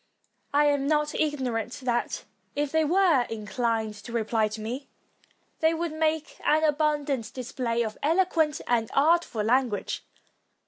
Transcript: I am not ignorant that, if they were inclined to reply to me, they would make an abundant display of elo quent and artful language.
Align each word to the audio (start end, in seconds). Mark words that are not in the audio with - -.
I 0.51 0.65
am 0.65 0.87
not 0.87 1.13
ignorant 1.13 1.73
that, 1.83 2.23
if 2.55 2.71
they 2.71 2.83
were 2.83 3.27
inclined 3.29 3.93
to 4.03 4.11
reply 4.11 4.47
to 4.47 4.59
me, 4.59 4.87
they 5.59 5.75
would 5.75 5.93
make 5.93 6.39
an 6.43 6.63
abundant 6.63 7.31
display 7.35 7.83
of 7.83 7.99
elo 8.01 8.25
quent 8.25 8.61
and 8.65 8.89
artful 8.95 9.43
language. 9.43 10.03